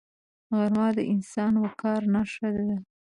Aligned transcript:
غرمه 0.57 0.87
د 0.97 0.99
انساني 1.13 1.57
وقار 1.65 2.01
نښه 2.13 2.49
ده 2.55 2.75